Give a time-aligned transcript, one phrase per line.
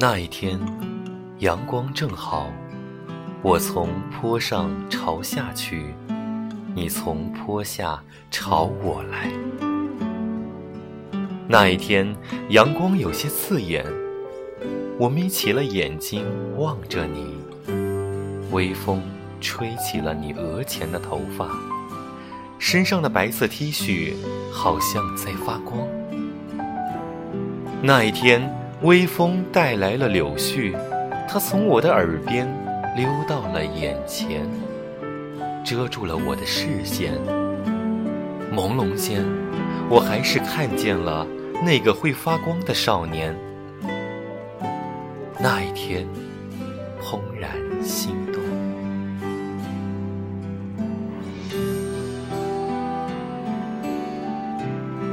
[0.00, 0.58] 那一天，
[1.40, 2.50] 阳光正好，
[3.42, 5.94] 我从坡上朝下去，
[6.74, 9.30] 你从坡下朝我来。
[11.46, 12.16] 那一天，
[12.48, 13.84] 阳光有些刺眼，
[14.98, 16.24] 我眯起了眼睛
[16.56, 17.36] 望着你，
[18.52, 19.02] 微风
[19.38, 21.46] 吹起了你额前的头发，
[22.58, 24.14] 身上的白色 T 恤
[24.50, 25.86] 好像在发光。
[27.82, 28.59] 那一天。
[28.82, 30.74] 微风带来了柳絮，
[31.28, 32.48] 它从我的耳边
[32.96, 34.48] 溜到了眼前，
[35.62, 37.12] 遮住了我的视线。
[38.50, 39.22] 朦胧间，
[39.90, 41.26] 我还是看见了
[41.62, 43.36] 那个会发光的少年。
[45.38, 46.06] 那一天，
[47.02, 47.50] 怦然
[47.82, 48.19] 心。